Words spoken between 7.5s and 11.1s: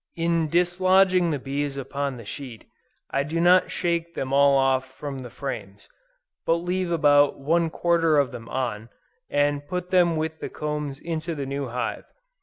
quarter of them on, and put them with the combs